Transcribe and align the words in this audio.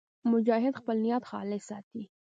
مجاهد 0.31 0.73
خپل 0.79 0.95
نیت 1.05 1.23
خالص 1.29 1.63
ساتي. 1.69 2.03